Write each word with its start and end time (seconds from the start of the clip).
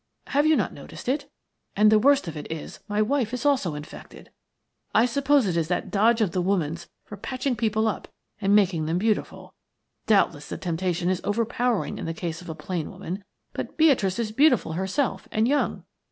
Have 0.25 0.47
you 0.47 0.55
not 0.55 0.73
noticed 0.73 1.07
it? 1.07 1.29
And 1.75 1.91
the 1.91 1.99
worst 1.99 2.27
of 2.27 2.35
it 2.35 2.51
is 2.51 2.79
my 2.87 3.03
wife 3.03 3.35
is 3.35 3.45
also 3.45 3.75
infected. 3.75 4.31
I 4.95 5.05
suppose 5.05 5.45
it 5.45 5.55
is 5.55 5.67
that 5.67 5.91
dodge 5.91 6.21
of 6.21 6.31
the 6.31 6.41
woman's 6.41 6.89
for 7.05 7.15
patching 7.17 7.55
people 7.55 7.87
up 7.87 8.07
and 8.41 8.55
making 8.55 8.87
them 8.87 8.97
beautiful. 8.97 9.53
Doubtless 10.07 10.49
the 10.49 10.57
temptation 10.57 11.07
is 11.07 11.21
overpowering 11.23 11.99
in 11.99 12.05
the 12.05 12.15
case 12.15 12.41
of 12.41 12.49
a 12.49 12.55
plain 12.55 12.89
woman, 12.89 13.23
but 13.53 13.77
Beatrice 13.77 14.17
is 14.17 14.31
beautiful 14.31 14.71
herself 14.73 15.27
and 15.31 15.47
young. 15.47 15.83